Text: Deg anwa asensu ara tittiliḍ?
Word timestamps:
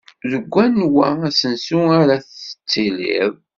Deg 0.31 0.53
anwa 0.65 1.07
asensu 1.27 1.79
ara 1.99 2.15
tittiliḍ? 2.21 3.33